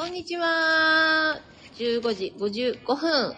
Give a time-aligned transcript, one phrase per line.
[0.00, 1.38] こんにちは。
[1.74, 3.36] 15時55分。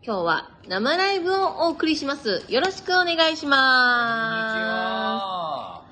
[0.00, 2.44] 今日は生ライブをお送りします。
[2.48, 5.82] よろしくお願いしま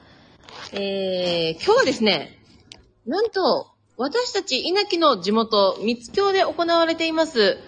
[0.70, 0.76] す。
[0.76, 2.38] えー、今日はですね、
[3.04, 7.58] なんと、私たち稲城の地元、三津京で行われています、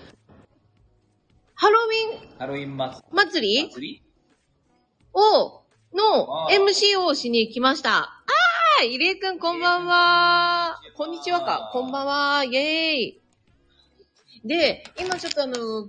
[1.56, 1.92] ハロウィ
[2.24, 4.00] ンハロウィン祭祭りり祭り
[5.12, 8.13] を、の MC をしに来ました。
[8.80, 10.80] あー入江くんこんばんは。
[10.96, 11.70] こんにちはか。
[11.72, 12.44] こんばんは。
[12.44, 13.22] イェーイ。
[14.44, 15.88] で、今ちょっとあの、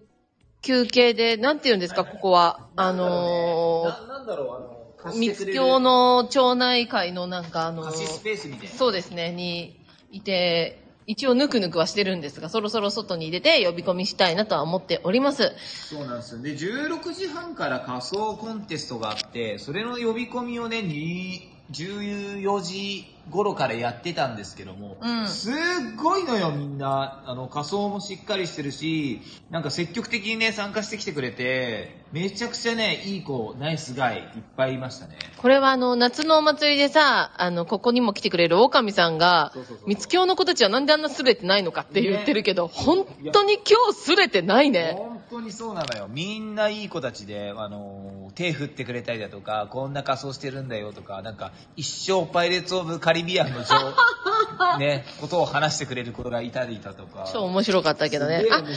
[0.62, 2.68] 休憩で、なんて言うんですか、ここは。
[2.76, 8.76] あのななんだろう、あの、ー、貸三してくれるつ京の町内会のなんかあのー貸しスペースみたいな。
[8.76, 9.80] そうですね、に
[10.12, 15.56] いて、一応ぬくぬくはしてるんですが、そろそろ外に出て呼び込みしたいなとは思っております。
[15.90, 16.42] そうなんですよ。
[16.42, 25.54] で、16時半から仮装コンテストがあって、それの呼び込みをね、に14時頃からやってたんですけども、うんすっ
[25.98, 27.24] ごいのよ、みんな。
[27.26, 34.24] あの、仮装もしっかりしてるし、なんか積極的にね、参加してきてくれて、めちゃくちゃね、いい子、ナイスガイ、いっ
[34.56, 35.18] ぱいいましたね。
[35.38, 44.98] これはあの、夏のお祭りでさ、あの、ここにも来てくれる狼さんがそうそうそう、三つ京の子たちはなんであんなすれてないのかって言ってるけど、本当に今日すれてないね。
[45.30, 46.08] 本当にそうなのよ。
[46.08, 53.74] みんないい子たちで、あの、手振ってくれたりだとか、こんな仮装してるんだよとか、なんか、一生パイレーツ・オブ・カリビアンの情、
[54.78, 57.28] ね、ことを話してくれる子がいたりだとか。
[57.34, 58.74] 超面白かったけどねあ、ふー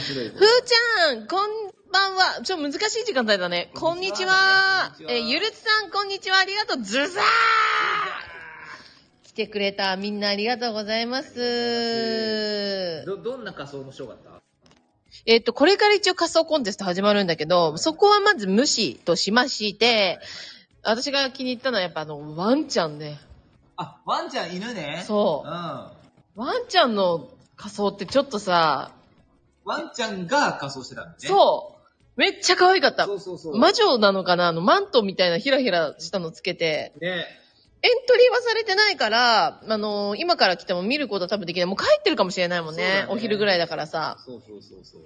[0.63, 1.49] ちゃん、こん
[1.91, 2.41] ばんは。
[2.43, 3.69] ちょ、難しい時間帯だね。
[3.75, 6.37] こんにちはえーゆるつさん、こんにちは。
[6.39, 6.83] ありがとう。
[6.83, 7.23] ずざー
[9.23, 9.95] 来てくれた。
[9.97, 13.03] みんなありがとうございます。
[13.05, 14.38] ど、どんな仮装のショーがあった？
[15.25, 20.19] えっ、と、これから一応仮想コンテスト始まるんだけど、そこはまず無視としまして、
[20.83, 23.19] 私が気に入ったのはやっぱあの、ワンちゃんね。
[23.75, 25.03] あ、ワンちゃん犬ね。。
[25.05, 25.53] そううん。
[25.53, 28.91] ワンちゃんの仮装ってちょっとさ、
[29.65, 31.17] ワンちゃんが仮装してたんだね。
[31.19, 31.79] そう
[32.15, 33.05] めっちゃ可愛かった。
[33.05, 33.57] そうそうそう。
[33.57, 34.49] 魔女なのかな？
[34.49, 37.25] あの、マントみたいなヒラヒラしたのつけて、ね。
[37.81, 41.65] エントリーはされてないから、あの今から来ても見ることは多分できない。
[41.65, 42.83] もう帰ってるかもしれないもんね。
[42.83, 44.17] ねお昼ぐらいだからさ。
[44.25, 45.01] そうそうそうそう。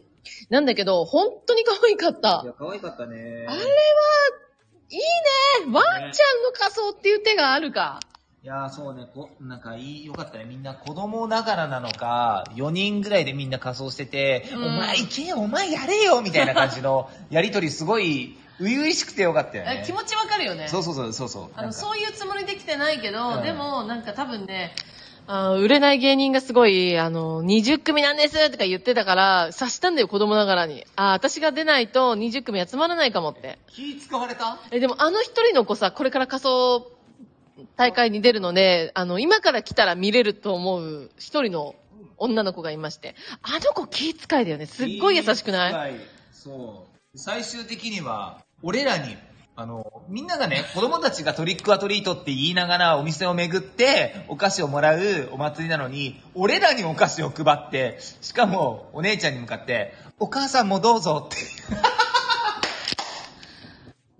[0.50, 2.48] なんだけど、本当に可愛かったい。
[2.48, 3.46] や、可愛かったね。
[3.48, 3.64] あれ
[4.94, 8.00] いいねワンちゃんの仮装っていう手があるか。
[8.44, 10.44] いやーそうね、こなんかいい、よかったね。
[10.44, 19.58] みんな子供ながらなのか、4人ぐらいでみんな仮装してて、うんお前行けよ、お前やれよみたいな感じのやりとりすごい、初々しくてよかった。
[19.58, 19.84] よね。
[19.86, 20.68] 気持ちわかるよね。
[20.68, 21.50] そうそうそうそうそう。
[21.56, 24.74] あの、そういうつもりできてないけど、うんでも、なんか多分ね、
[25.26, 29.06] あ売れない芸人がすごい、あの、20組なんですとか言ってた。
[29.06, 29.90] から、察した。
[29.90, 30.86] んだよ、子供ながらに。
[30.96, 33.58] あ私が出ないと20組集まらないかもって。
[33.68, 34.60] 気使われた。
[34.72, 36.92] え、でもあの一人の子さ、これから仮装
[37.78, 39.86] 大会に出るので、あの、今から来た。
[39.86, 41.76] ら見れると思う一人の
[42.18, 44.66] 女の子がいまして、あの子気遣いだよね。
[44.66, 45.98] すっごい優しくないい
[46.44, 47.18] そう。
[47.18, 49.16] 最終的には、俺らに、
[49.56, 61.38] あの、みんながね、子供たちがトリックアトリートって言いながらお店を巡ってお菓子をもらうお祭りなのに、俺らにお菓子を配って、しかもお姉ちゃんに向かって、お母さんもどうぞって。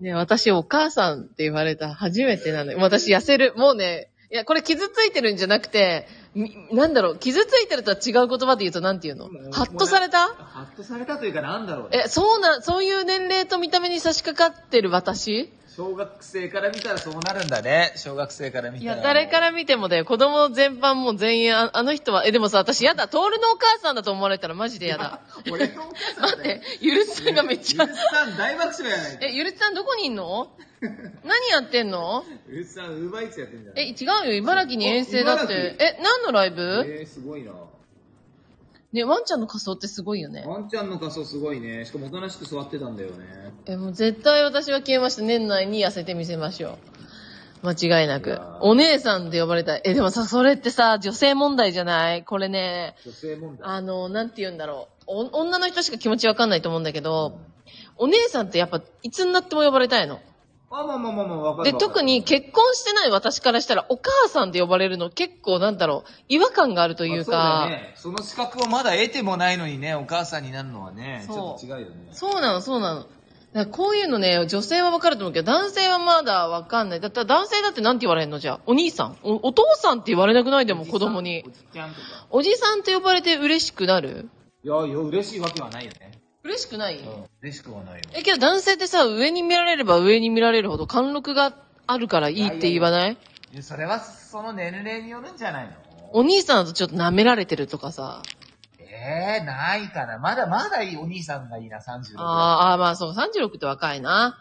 [0.00, 2.78] ね、私お母さんって言われた初めてなのよ。
[2.78, 3.52] 私痩せる。
[3.56, 6.08] もうね、いや、これ傷ついてるんじゃなくて、
[6.72, 9.52] なんだろう、傷ついてるとは違う言葉で言うとなんて言うの？
[9.52, 10.18] ハッとされた？
[10.18, 12.02] ハッとされたというかなんだろうね。
[12.06, 15.52] え、そうな、そういう年齢と見た目に差し掛かってる私？
[15.76, 17.92] 小学生から見たらそうなるんだね。
[17.96, 18.92] 小学生から見たら。
[18.94, 20.04] いや、誰から見てもだよ。
[20.04, 23.08] 子供全般もう全員あ、あの人は、え、でもさ、私やだ。
[23.08, 25.20] トールのお母さんだと思われたらマジでやだ。
[25.50, 27.94] 俺のお母さん待って、ゆるつさんがめっちゃゆる。
[27.96, 29.18] さん大爆笑やないか。
[29.26, 30.48] え、ゆるつさんどこにいんの？
[31.24, 32.24] 何やってんの？
[32.48, 33.78] ゆるさん、ウーバーイーツやってんじゃん。
[33.78, 34.34] え、違うよ。
[34.36, 35.74] 茨城に遠征だって。
[35.78, 36.84] え、何のライブ？
[36.86, 37.52] えー、すごいな。
[38.94, 40.44] ね、ワンちゃんの仮装ってすごいよね。
[40.46, 41.84] ワンちゃんの仮装すごいね。
[41.84, 43.52] しかもおとなしく座ってたんだよね。
[43.66, 45.22] え、もう絶対私は消えました。
[45.22, 46.78] 年内に痩せてみせましょ
[47.62, 47.66] う。
[47.66, 48.38] 間違いないく。
[48.60, 49.80] お姉さんって呼ばれたい。
[49.84, 52.22] え、でもさ、それってさ、女性問題じゃない？
[52.22, 53.68] これね、女性問題。
[53.68, 55.04] あの、なんて言うんだろう。
[55.06, 57.40] お女の人しか気持ちわかんないと思うんだけど、
[57.96, 60.20] お姉さんってやっぱ、いつになっても呼ばれたいの？
[60.80, 67.92] あ、まあまあまあまあ、わかるで、特に、結婚してない私からしたら、お母さんって呼ばれるの結構なんだろう、違和感があるというあそうだね。
[67.96, 72.08] その資格をまだ得てもないのにね、お母さんになるのはね、ちょっと違うよね。
[72.12, 73.06] そうなの、そうなの。
[73.70, 77.00] こういうのね、女性はわかると思うけど、男性はまだわかんない。
[77.00, 78.40] だったら男性だってなんて言われるの？
[78.40, 78.60] じゃあ。
[78.66, 80.66] お兄さんおお父さんって言われなくない？
[80.66, 81.50] でも子供にお。
[81.50, 82.26] じちゃんとか。
[82.30, 84.28] おじさんって呼ばれて嬉しくなる？
[84.64, 86.20] いや、いや、嬉しいわけはないよね。
[86.44, 87.24] 嬉しくない、うん。
[87.42, 88.00] 嬉しくはないよ。
[88.12, 91.54] え、けど男性ってさ、上に見られれば上に見られるほど貫禄が
[91.86, 93.12] あるからいいって言わない？
[93.52, 95.72] いやそれはその年齢によるんじゃないの
[96.12, 98.22] お兄さんだとちょっと舐められてるとかさ、
[98.78, 100.18] えー、ないかな。
[100.18, 102.14] まだまだいいお兄さんがいいな、36。
[102.18, 104.38] あーあー、まあそう、36って若いな。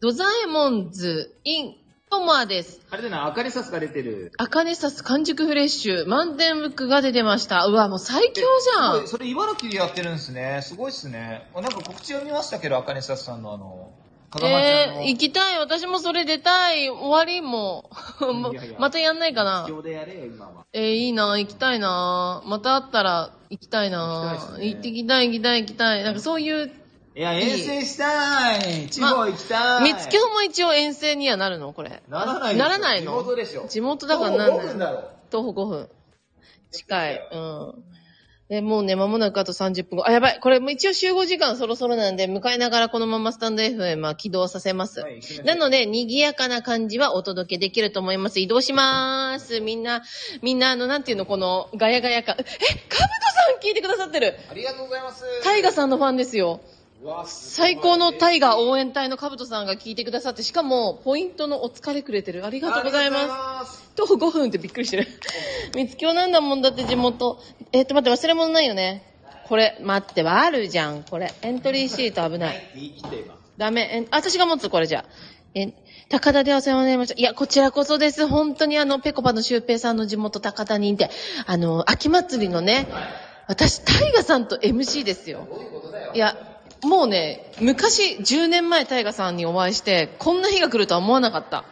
[0.00, 1.74] ドザエモンズ、イン、
[2.12, 2.78] トモアです。
[2.90, 4.32] あれだな、アカネサスが出てる。
[4.36, 7.64] アカネサス完熟フレッシュ、満点ブックが出てました。
[7.64, 9.08] うわ、もう最強じゃん。
[9.08, 10.60] それ茨城でやってるんですね。
[10.62, 11.48] すごいっすね。
[11.54, 13.92] あなんか告知読みましたけど、アカネサスさんのあの。
[14.42, 15.58] えー、行きたい。
[15.58, 16.90] 私もそれ出たい。
[16.90, 17.88] 終わりも
[18.20, 18.52] う。
[18.52, 19.66] いやいや またやんないかな。
[20.74, 21.38] えー、いいな。
[21.38, 22.42] 行きたいな。
[22.44, 24.38] また会ったら行きたいな。
[24.38, 26.04] 行ね行ってきたい、行きたい、行きたい。
[26.04, 26.70] なんかそういう、
[27.14, 31.72] いや、遠征したい地方行きたい、三つ京も一応遠征にはなるの？
[31.74, 32.02] これ。
[32.08, 33.12] ならないならないの？
[33.12, 33.66] 地元でしょ。
[33.68, 35.10] 地元だからなん徒歩5分だろ。
[35.30, 35.88] 徒歩5分。
[36.70, 37.28] 近い。
[37.32, 37.84] うん。
[38.48, 40.06] で、もうね、間もなくあと30分後。
[40.06, 40.40] あ、やばい。
[40.40, 45.00] これもう一応集合時間そろそろなんで、迎えながらこのままスタンド FM は起動させます。
[45.00, 48.40] はいなので、賑やかな感じはお届けできると思います。
[48.40, 49.60] 移動しまーす。
[49.60, 50.02] みんな、
[50.42, 52.36] みんな、あの、なんていうの、この、ガヤガヤ感。
[52.38, 53.06] え、かぶとさ
[53.58, 54.34] ん聞いてくださってる。
[54.50, 55.24] ありがとうございます。
[55.42, 56.60] タイガさんのファンですよ。
[57.26, 62.46] 最高のタイガ応援隊のかぶとさんが聞いてくださって、しかも、ポイントのお疲れくれてる。
[62.46, 63.76] ありがとうございます。
[63.76, 63.90] す。
[63.96, 65.06] 徒歩5分ってびっくりしてる。
[65.74, 67.40] 三つ京なんだもんだって地元。
[67.72, 69.02] えっと待って、忘れ物ないよね。
[69.48, 71.02] これ、待って、あるじゃん。
[71.02, 71.34] これ。
[71.42, 72.62] エントリーシート危ない。
[73.58, 73.88] ダメ。
[73.92, 75.04] えん私が持つ、これじゃあ。
[75.54, 75.72] え、
[76.08, 77.14] 高田でお世話になりました。
[77.18, 78.28] いや、こちらこそです。
[78.28, 81.10] 本当にあの、ペコパのシュウペイさんの地元高田にいて、
[81.46, 82.86] あの、秋祭りのね、
[83.48, 85.48] 私、タイガさんと MC ですよ。
[86.14, 86.51] いや、
[86.82, 91.64] もうね、昔、10年前タイガさんにお会いして、こんな日が来るとは思わなかった。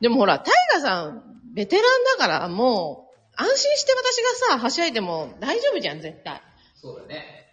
[0.00, 1.22] でもほら、タイガさん、
[1.54, 6.40] ベテランだから、もう、安心して私がさ、はしゃいでも大丈夫じゃん、絶対。
[6.80, 7.44] そうだね。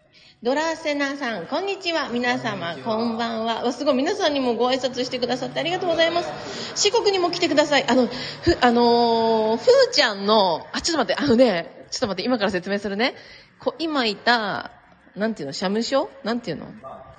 [0.43, 2.09] ドラセナさん、こんにちは。
[2.09, 3.63] 皆様、こんばんは。
[3.63, 6.31] わすごい、皆さんにもご挨拶してくださってありがとうございます。
[6.75, 7.85] 四国にも来てください。
[7.87, 13.15] あの、ふ、あのーふーちゃんの、あ、ちょっと待って、あのね、ちょっと待って、今から説明するね。
[13.59, 14.71] こ今いた、
[15.15, 16.09] なんていうの、社務所？
[16.23, 16.67] なんていうの？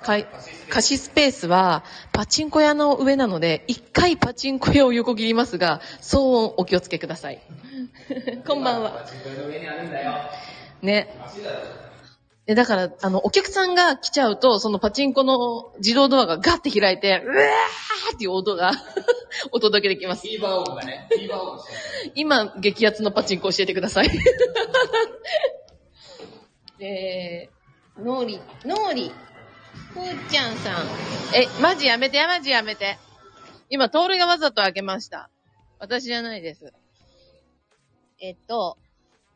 [0.03, 0.27] かい
[0.69, 7.41] 貸しスペースは、パチンコ屋の上なので、一回パチンコ屋を横切りますが、騒音お気をつけください。
[8.45, 9.05] こんばんは。
[10.81, 11.15] ね。
[12.45, 18.73] え、だから、あの、お客さんが来ちゃうと、そのパチンコの自動ドアがガッて開いて、うわーっていう音が
[19.53, 20.27] お届けできます。
[20.27, 21.41] フィーバー音がね、フィーバー
[22.15, 24.09] 今、激アツのパチンコ教えてください。
[26.79, 27.62] えー、
[27.99, 29.11] ノーリ、ノーリ、
[29.93, 30.87] ふーちゃんさん。
[31.35, 32.97] え、マジやめてや、マジやめて。
[33.69, 35.29] 今、トールがわざと開けました。
[35.79, 36.73] 私じゃないです。
[38.19, 38.77] えっと、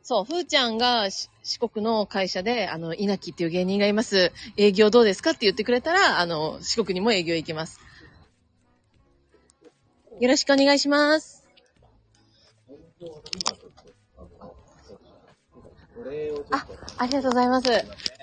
[0.02, 4.32] そう、ふーちゃんがし四国の会社で、あの、イナキっていう芸人がいます。
[4.58, 7.80] 営業どうですかって言ってくれたら、あの、四国にも営業行きます。
[10.20, 11.46] よろしくお願いします。
[16.52, 16.66] あ、
[16.98, 18.17] ありがとうございます。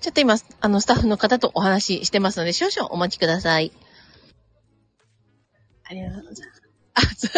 [0.00, 3.70] ちょっと今、あの、スタッフの方とお話ししてますので、少々お待ちください。
[5.84, 6.62] ありがとうございます。
[6.94, 7.30] あ、そう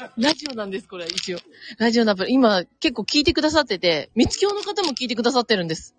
[0.00, 1.38] あラジオなんです、これ、一応。
[1.78, 2.34] ラジオのアプリ。
[2.34, 5.94] 今、結構聞いてくださってて、三つ京の方も聞いてくださってるんです。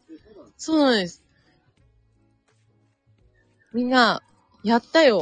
[0.58, 1.24] そうなんです。
[3.74, 4.22] みんな、
[4.64, 5.22] やったよ。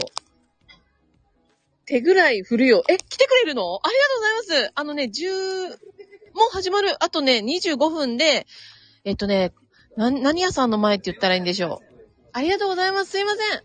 [1.85, 2.83] 手ぐらい振るよ。
[2.89, 3.79] え、来てくれるの？
[3.83, 4.71] ありがとうございます。
[4.75, 5.69] あのね、10、
[6.33, 7.01] もう始まる。
[7.03, 8.47] あとね、25分で、
[9.05, 9.53] えっとね、
[9.97, 11.85] な、何屋さんの前って言ったらいいんでしょう？
[12.31, 13.11] ありがとうございます。
[13.11, 13.63] すいません。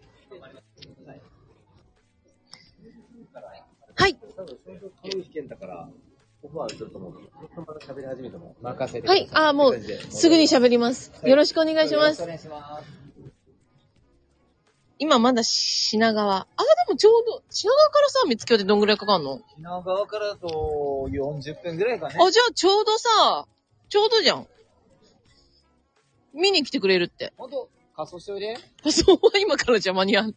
[3.94, 4.16] はい。
[9.06, 9.28] はい。
[9.32, 11.12] あー、もう、すぐに喋ります。
[11.22, 12.22] よろしくお願いします。
[12.22, 12.86] お願いします。
[14.98, 16.34] 今まだ品川。
[16.34, 16.46] あ、
[16.86, 19.40] でもちょうど、品川からさ、三つ京ってどんぐらいかかんの？
[19.56, 22.16] 品川からだと40分ぐらいかね。
[22.18, 23.46] あ、じゃあちょうどさ、
[23.88, 24.46] ちょうどじゃん。
[26.34, 27.32] 見に来てくれるって。
[27.36, 28.56] ほんと、仮装しておいで。
[28.90, 30.36] そう、今からじゃ間に合う。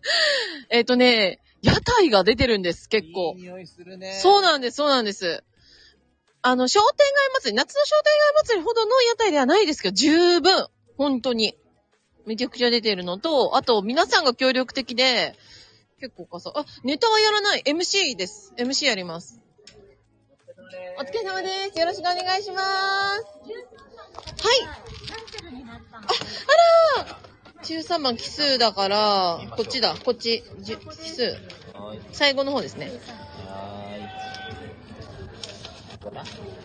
[0.70, 3.42] えっとね、屋台が出てるんです、結構いい。
[3.42, 4.18] 匂いするね。
[4.22, 5.42] そうなんです、そうなんです。
[6.42, 10.66] あの、商店街祭り、夏の商店街祭りほどの屋台ではないですけど、十分、
[10.98, 11.56] 本当に。
[12.26, 15.34] めちゃくちゃ出てるのと、あと、皆さんが協力的で、
[16.00, 17.62] 結構かさ、あ、ネタはやらない。
[17.62, 18.52] MC です。
[18.56, 19.40] MC やります。
[20.98, 21.78] お疲れ様です。
[21.78, 22.64] よろしくお願いします。
[22.64, 24.66] はい。
[24.66, 26.10] あ、
[26.96, 31.22] あらー !13 番奇数だから、こっちだ、こっち、奇数。
[31.74, 32.00] はい。
[32.12, 32.90] 最後の方ですね。
[33.46, 33.94] は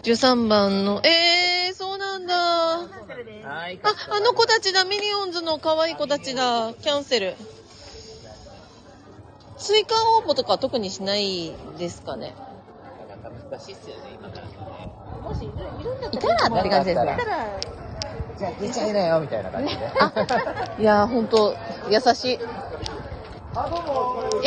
[0.03, 2.36] 13番の、えー、そうなんだ。
[2.82, 2.88] あ。
[4.12, 7.36] あの子たちだ、ミニオンズの可愛い子たちだ、キャンセル。
[9.58, 12.34] 追加応募とか特にしないですかね。
[13.23, 14.53] なか難しいっすよね、今からね。
[16.11, 17.17] いたらって感じですね。
[18.38, 19.91] じゃあ出ちゃいなよ、みたいな感じで。
[20.79, 21.55] いやー、ほんと、
[21.89, 22.38] 優しい。
[22.39, 22.39] よ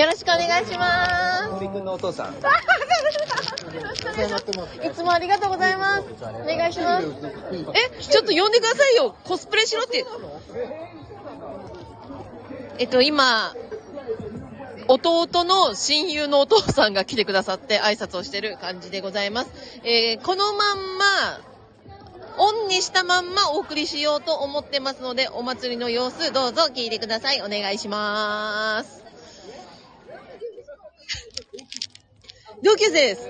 [0.07, 1.07] ろしくお願いしま
[1.55, 2.33] 森くんのお父さん。
[2.33, 2.39] す。
[4.87, 6.05] いつもありがとうございます。
[6.23, 7.07] お願いします。
[7.75, 9.15] え、ちょっと呼んでくださいよ。
[9.25, 10.05] コスプレしろって。
[12.79, 13.55] えっと、今、
[14.89, 19.51] 弟の親友のお父さんが来てくださって挨拶をしてる感じでございます。
[19.85, 21.05] えーこのまんま、
[22.39, 27.43] オンにしたまんまお送りしようと思ってますので、お祭りの様子どうぞ聞いてください。
[27.43, 29.05] お願いします。
[32.63, 33.29] 同級生です。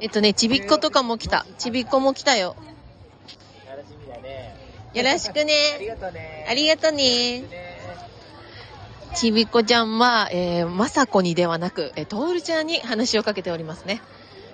[0.00, 1.46] えっとね、ちびっ子とかも来た。
[1.58, 2.56] ちびっ子も来たよ。
[3.68, 4.56] 楽しみだね。
[4.94, 5.86] よろしくありね。
[5.86, 6.46] がとうね。
[6.48, 7.61] ありがとね。
[9.14, 14.00] ちびっこちゃんは、えー、まさこにではなく、えー、とおるちゃんに話をかけておりますね。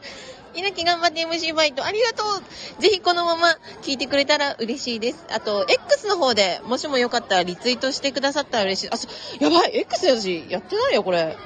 [0.54, 5.24] 稲木頑張って MC バイトありがとうぜひこのまま聞いてくれたら嬉しいです。
[5.30, 8.88] あと、X の方で、もしもよかったらリツイートしてくださったら嬉しい。
[8.90, 9.06] あ、そ
[9.38, 11.36] やばい !X やし、やってないよ、これ。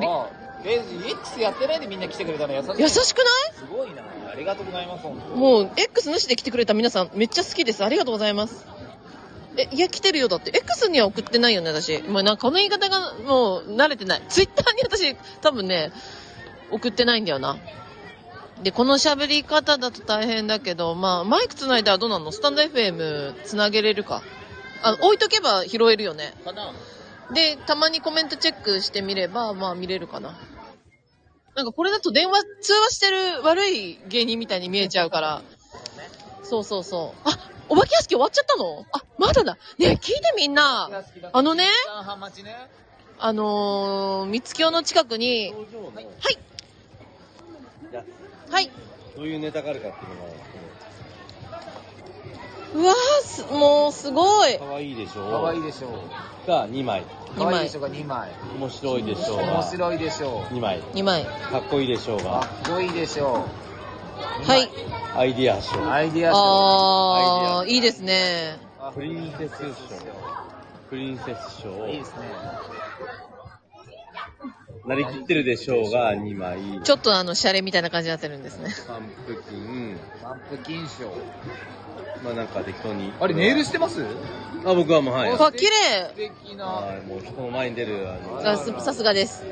[0.00, 0.26] あ、
[0.64, 2.68] え、X やってないでみんな来てくれたの優しい。
[2.78, 3.26] 優しくない？
[3.58, 4.02] すごいな。
[4.30, 7.84] ありがとうございます、本当もう、X なしで来てくれた皆さん、めっちゃ好きです。
[7.84, 8.71] ありがとうございます。
[9.56, 10.50] え、いや、来てるよ、だって。
[10.54, 12.02] X には送ってないよね、私。
[12.02, 14.22] もうなんかこの言い方がもう慣れてない。
[14.28, 15.92] Twitter に私、多分ね、
[16.70, 17.56] 送ってないんだよな。
[18.62, 22.32] で、この喋り方だと大変だけど、まあ、マイク繋いだらどうなんの？
[22.32, 24.22] スタンド FM 繋げれるか。
[24.82, 26.32] あ、置いとけば拾えるよね。
[27.34, 30.38] で、たまにコメントチェックしてみれば、まあ見れるかな。
[31.54, 35.42] なんかこれだと電話、通話してる悪い芸人みたいに見えちゃうから。
[36.42, 37.28] そうそうそう。
[37.28, 37.41] あ、
[37.72, 38.84] お化け屋敷終わっちゃったの？
[38.92, 39.54] あ、まだだ。
[39.54, 40.90] ねえ聞いてみんな。
[41.32, 41.64] あのね、
[42.04, 42.54] 半待ちね。
[43.18, 46.38] あのー、三つ京の近くに、はい、
[48.50, 48.70] はい。
[49.16, 50.10] どういうネタがあるかっていう
[52.76, 54.58] のが、うわーす、もうすごい。
[54.58, 56.48] 可愛いでしょ可愛いでしょう。
[56.48, 57.04] が2枚。
[57.38, 58.28] 可愛いでしょうが2枚。
[58.58, 60.54] 面白いでしょうが面白いでしょう。
[60.54, 60.82] 2枚。
[60.92, 61.24] 2枚。
[61.24, 63.46] かっこいいでしょうかがっこいいでしょ
[64.44, 64.46] う。
[64.46, 64.68] はい。
[65.14, 65.92] アイディア賞。
[65.92, 66.38] アイディア賞。
[66.38, 68.56] あー、いいですね。
[68.94, 69.64] プリンセス賞。
[70.88, 71.86] プリンセス賞。
[71.86, 72.16] いいですね。
[74.86, 76.80] なりきってるでしょうが2枚。
[76.82, 78.74] ちょっとあの、シャレみたいな感じになってるんですね。
[78.88, 79.98] パンプキン。
[80.22, 81.12] パンプキン賞。
[82.24, 83.12] まあなんか適当に。
[83.20, 84.04] あれ、ネイルしてます？
[84.64, 85.30] あ、僕はもうはい。
[85.30, 86.08] あ、綺麗。
[86.08, 86.64] 素敵な。
[86.64, 89.44] はい、もう人の前に出る、あの、さすさすがです。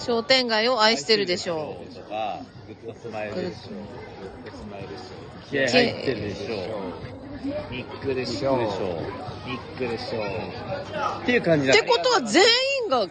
[0.00, 1.94] 商店街を愛してるでしょう。
[1.94, 3.54] とか、グッドスマイルでしょう。
[4.74, 5.04] スマイル賞。
[5.50, 7.74] 気合入ってるでしょう。
[7.74, 8.50] ニックでしでしょ。
[9.46, 11.22] ニックでしょう。
[11.22, 11.70] っていう感じう。
[11.70, 12.42] ってことは全
[12.84, 13.06] 員が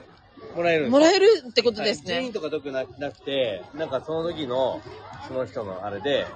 [0.56, 2.34] もらえるもらえるってことですねはい全員。
[2.34, 4.82] とか特にななくて、なんかその時の、
[5.28, 6.28] その人のあれで、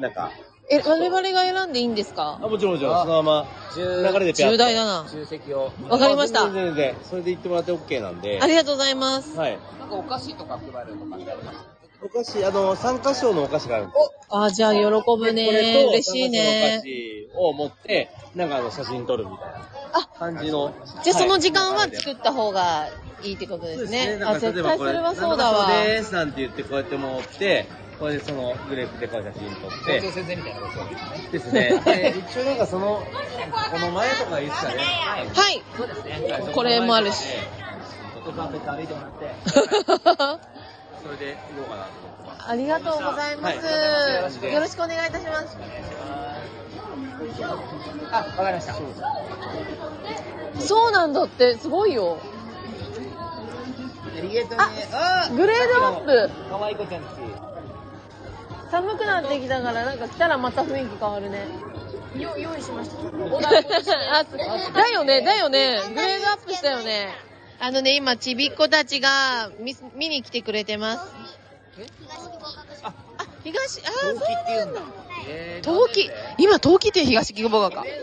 [0.00, 0.32] なんか、
[0.70, 2.38] え、我々が選んでいいんですか？
[2.42, 3.46] あ、もちろんもちろん、そのまま、
[3.76, 5.06] 流れでピャッと重大だな。
[5.10, 5.72] 重責を。
[5.88, 8.40] わかりましたあ全然全然、それで言ってもらって OK なんで。
[8.42, 9.36] ありがとうございます。
[9.38, 9.58] はい。
[9.78, 11.73] なんかお菓子とか配るとかってあります？
[12.04, 15.82] お菓子、あの、参加賞のお菓子があるんですあ、じゃあ喜ぶでこれね。
[15.82, 16.60] と嬉しいね。
[16.60, 19.54] お菓子を持って、なんかあの、写真撮るみたいな
[19.94, 20.74] あ、感じの。
[21.02, 22.90] じゃあその時間ははい作った方が
[23.22, 24.18] いいってことですね。
[24.22, 25.66] あ、なんか例え絶対それはそうだわ。
[25.66, 27.66] なんとか賞ですなんて言ってこうやって持って、
[27.98, 30.84] これでそのグレープでこう写真撮って校長、先生みたいなこと
[31.32, 31.72] ですね。
[31.72, 32.12] ですね。
[32.12, 33.06] で、一応なんかその、
[33.70, 34.74] この前とかいいですかね。
[35.32, 35.62] はい。
[35.74, 36.20] そうですね。
[36.52, 37.24] これもあるし。
[38.14, 40.54] ちょっとカーペット歩いてもらって。
[41.04, 42.50] それで行こうかなと思ってます。
[42.50, 43.58] ありがとうございます。
[43.58, 45.58] はいよろしくお願いいたします。
[48.10, 48.74] あ、わかりました。
[50.60, 52.18] そうなんだって、すごいよ。
[54.16, 54.88] ありがとうね。
[54.92, 56.48] あグレードアップ。
[56.48, 57.06] かわいこちゃんち。
[58.70, 61.46] 寒くなってきたから、なんか来たらまた雰囲気変わるね。
[62.16, 62.96] よ用意しました。
[64.18, 64.24] あ
[64.72, 65.82] だよね、だよね。
[65.88, 67.33] グレードアップしたよね。
[67.64, 71.00] あのね、今、ちびっ子たちが見見に来てくれてます。
[72.82, 72.92] あ、
[73.42, 74.82] 東、あー、陶器って言うんだ。
[75.26, 76.10] えー陶器。
[76.36, 77.80] 今、陶器って東希望学科。
[77.80, 77.94] 4年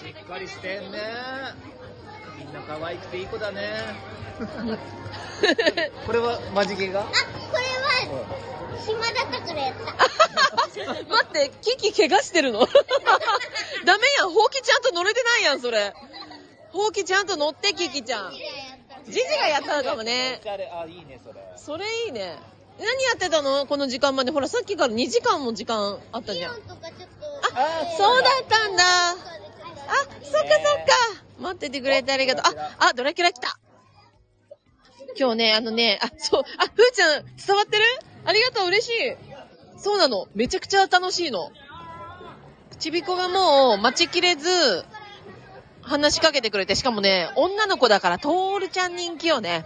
[0.00, 0.08] 生。
[0.08, 1.00] しっかりしてんね。
[2.38, 3.72] みんな可愛くていい子だね。
[6.06, 7.10] これはマジゲがあ、こ
[7.58, 7.64] れ
[8.12, 8.24] は、
[8.86, 9.82] 暇だったからやった。
[11.10, 12.60] 待って、キキ怪我してるの？
[13.84, 15.92] ダメやん、ほうきちゃんと乗れてないやん、それ。
[16.76, 18.32] ほうきちゃんと乗って、キキちゃん。
[19.06, 20.40] ジジがやったのかもね。
[20.44, 21.40] あいいね、それ。
[21.56, 22.36] それいいね。
[22.78, 23.64] 何やってたの？
[23.64, 24.30] この時間まで。
[24.30, 26.52] ほら、さっきから2時間も時間あったじゃん。
[26.52, 26.56] あ。
[27.96, 28.84] そうだったんだ。
[28.84, 29.28] あ、そっか
[30.22, 30.92] そっか。
[31.40, 32.54] 待っててくれてありがとう。
[32.78, 33.58] あ、あ、ドラキュラ来た。
[35.18, 37.84] 今日ね、あのね、あ、そう、あ、ふーちゃん、伝わってる？
[38.26, 39.16] ありがとう、嬉しい。
[39.78, 40.26] そうなの。
[40.34, 41.50] めちゃくちゃ楽しいの。
[42.78, 44.84] ちびこがもう待ちきれず、
[45.86, 49.64] 話しかけてくれて、しかもね、女の子だから、トールちゃん人気よね。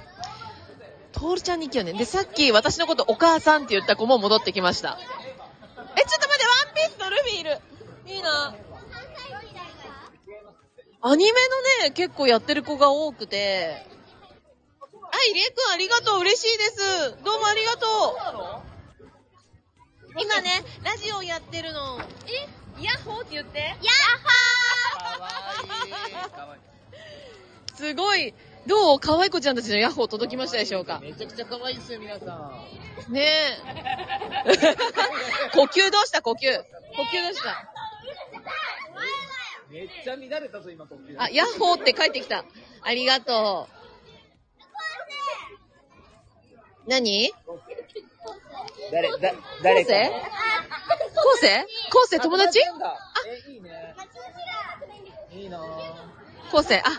[1.12, 1.93] トールちゃん人気よね。
[1.95, 4.99] で、さっき私のことお母さんって言った子も戻ってきました。
[5.00, 7.59] え、ちょっと待って、ワンピースとルフィいる。
[8.07, 8.55] いいな。
[11.03, 13.87] アニメのね、結構やってる子が多くて。
[14.83, 14.87] あ、
[15.33, 16.21] 入江くんありがとう。
[16.21, 17.17] 嬉しいです。
[17.25, 17.87] どうもありがと
[20.17, 20.21] う。
[20.21, 21.99] 今ね、ラジオやってるの。
[22.27, 22.49] え？
[22.81, 23.59] イヤッホーって言って。
[23.61, 23.83] やっかわいい。
[23.83, 23.95] かわ
[24.75, 24.80] いい。
[27.75, 28.35] すごい。
[28.67, 29.00] どう？
[29.00, 31.00] 可愛い子ちゃんたちのヤッホー届きましたでしょうか？
[31.00, 32.27] めちゃくちゃ可愛いですよ、皆さ
[33.09, 33.12] ん。
[33.12, 33.57] ねえ。
[35.55, 36.21] 呼吸どうした？
[36.21, 36.37] 呼吸。
[36.37, 37.73] 呼吸どうした？
[39.71, 41.15] めっちゃ乱れたぞ、今、呼吸。
[41.19, 42.45] あ、ヤッホーって帰ってきた。
[42.83, 43.69] ありがと
[46.87, 46.91] う。
[46.91, 47.33] 何？
[48.93, 49.95] 誰、だ、昴生？
[49.95, 50.15] 昴
[51.41, 51.67] 生？
[51.91, 52.19] 昴生？
[52.21, 52.59] 友達？
[52.59, 53.89] え、いいね。
[55.50, 55.61] いいな。
[56.52, 56.85] 昴生、あ。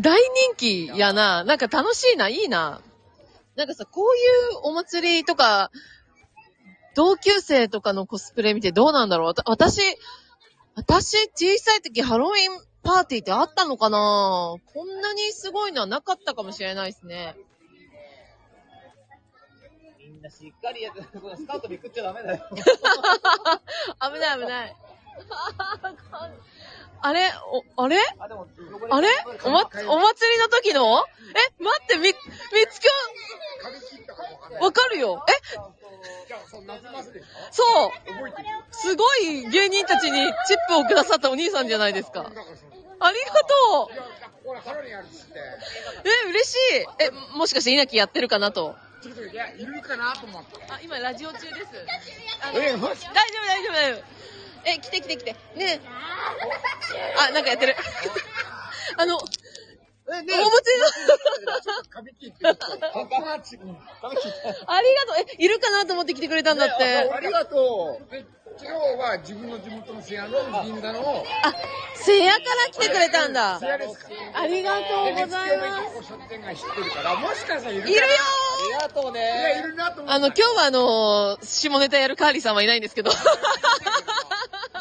[0.00, 1.44] 大人気やな。
[1.44, 2.80] なんか楽しいな、いいな。
[3.54, 4.20] なんかさ、こうい
[4.56, 5.70] うお祭りとか、
[6.94, 9.80] 同級生とかのコスプレ見てどうなんだろう私、
[10.74, 17.36] 私、小さい時ハロウィンパーティーってあったのかなこんなにすごいのはなかったかもしれないですね。
[20.22, 22.46] みんなしっかりやって、こ のスカートめくっちゃダメだよ。
[22.54, 24.76] 危ない危ない。
[27.04, 27.32] あれ
[27.76, 27.98] お、あれ？
[28.20, 28.46] あ、でも、
[28.90, 29.08] あれ？
[29.42, 31.04] おま、お祭りの時の？
[31.34, 32.14] え、待って、み、み
[32.70, 35.24] つきょ、わかるよ。
[35.28, 35.32] え？
[37.50, 37.90] そう。
[38.70, 42.20] すごい芸人たちにチップをくださったお兄さんじゃないですか。
[42.20, 43.94] ありがとう。
[46.04, 46.86] え、嬉しい。
[47.00, 48.76] え、もしかして稲城やってるかなと。
[49.02, 50.56] いや、いるかなと思って。
[50.70, 51.50] あ、今ラジオ中です。
[52.40, 54.04] あのえ、大丈夫マジ大丈夫大丈夫。
[54.64, 55.32] え、来て来て来て。
[55.32, 55.80] ねえ。
[57.18, 57.74] あ、なんかやってる。
[58.96, 59.18] あの、え、
[60.08, 61.58] お祭りの、
[61.90, 62.78] 髪切ってる人。
[62.78, 63.76] パパラッチ君。
[64.00, 64.38] 髪切って。
[64.66, 65.26] ありがとう。
[65.38, 66.84] え、いるかなと思って来てくれたんだって。
[66.84, 68.06] ありがとう。
[68.60, 71.54] で今日は自分の地元の瀬谷の銀座の、あ、
[71.94, 73.66] せやから来てくれたんだ瀬。
[73.66, 76.02] 谷ですかありがとうございます。
[76.02, 76.08] す。
[76.08, 79.68] 商店街知ってるから、もしかしたらいるかないるよありがとういや、いね。
[79.68, 80.10] るなと思。
[80.10, 83.10] あの、今日はあのー下ネタやるカーリーさんはいないんですけど。
[83.12, 83.20] いや、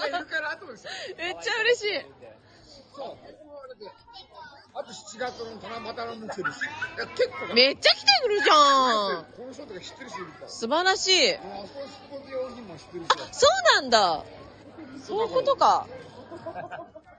[0.07, 0.87] いるかなと思って。
[1.17, 2.05] めっちゃ嬉しい。
[2.95, 3.40] そう。
[4.73, 5.45] あと7月の
[5.83, 6.57] 七夕のも来てるし。
[6.63, 7.53] いや、結構だ。
[7.53, 9.25] めっちゃ来てくるじゃん。
[9.35, 10.47] この人とか知ってる人いるから。
[10.47, 11.35] 素晴らしい。
[11.35, 13.17] あそこスポーツ用品も知ってる人。
[13.33, 14.23] そうなんだ。
[15.03, 15.87] そういうことか。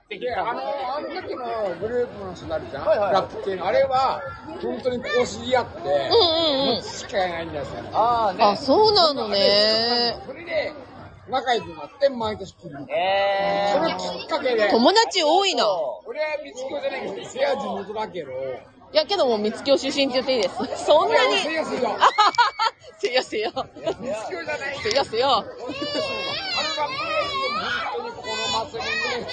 [0.09, 0.61] で、あの、
[0.97, 3.67] あの時のグループの人があるじゃん、はいはいラップ系の。
[3.67, 4.21] あれは、
[4.61, 6.83] 本当にこう知り合って、うんうんうん。
[6.83, 8.43] しかいないんだよ、それああね。
[8.43, 10.17] あ、そうなのね。
[10.25, 10.73] それで、
[11.27, 12.87] 仲良くなって、毎年来るの。
[12.89, 15.65] えそれきっかけで、友達多いな。
[16.05, 18.31] 俺は三つ子じゃないけど、せや地元だけど、
[18.93, 20.55] いや、けども、三つ京出身って言っていいです。
[20.85, 21.37] そんなに。
[21.37, 21.91] せやせや。
[22.99, 23.51] せやせや。
[23.55, 25.29] 三つ子じゃないせやせや。
[25.29, 25.63] あの学校で、
[27.97, 29.25] 本当にこの祭りに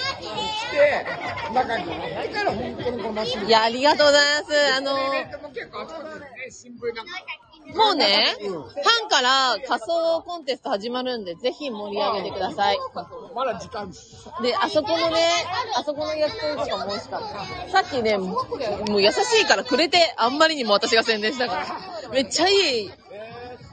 [0.49, 1.05] 来て、
[1.53, 4.73] 仲良くなってから、本当にこの祭りいや、ありがとうございます。
[4.77, 7.11] あのイベントも結構あちこちでね、新聞なんか。
[7.75, 12.77] もうね、うんファンから仮装コンテスト始まるんで、ぜひ盛り上げてください。
[13.35, 14.29] まだ時間です。
[14.41, 15.21] で、あそこのね、
[15.75, 17.21] あそこの焼き鳥とかも美味しかっ
[17.71, 17.83] た。
[17.83, 18.37] さっきね、も
[18.95, 22.09] う優しいからくれて、あんまりにも私が宣伝したから。
[22.11, 22.91] めっちゃいい。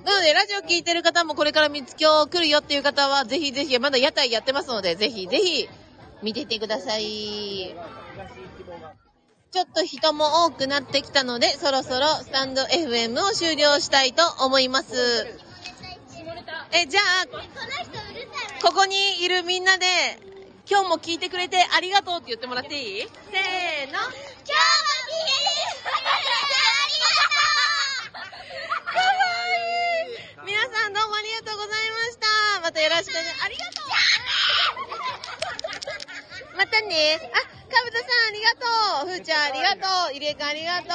[0.05, 5.69] なので、ラジオ聞いてる方もこれから三つ京来るよっていう方は、ぜひぜひ、まだ屋台やってますので、ぜひぜひ、
[6.23, 7.75] 見てってください。
[9.51, 15.27] ちょっと人も多くなってきたので、そろそろスタンド FM を終了したいと思います。
[16.73, 17.27] え、じゃあ、
[18.63, 19.87] ここにいるみんなで、
[20.71, 23.01] 今日も聞いてくれてありがとうって言ってもらっていい？
[23.01, 23.09] せーの。
[23.09, 23.33] 今日も聞いてくれ
[23.97, 24.05] て
[26.69, 27.33] ありがとう
[28.85, 29.09] かわ
[29.49, 32.61] いい皆さんどうもありがとうございました。
[32.61, 33.21] またよろしくね。
[33.43, 33.87] ありがとう
[36.59, 37.31] またね。
[37.33, 38.67] あ、かぶとさんありがと
[39.07, 39.11] う。
[39.11, 40.15] ふーちゃんありがとう。
[40.17, 40.93] 入江くんありがとう。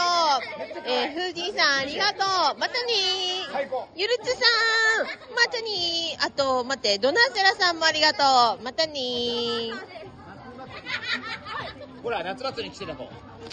[0.90, 2.60] えー、ふーじーさんありがとう。
[2.60, 3.86] またねー。
[3.96, 8.64] ゆるつさんまたねあと、待って、ドナーセラさんもありがとう。
[8.64, 9.72] またね
[12.02, 13.08] ほら、夏祭りに来てた子。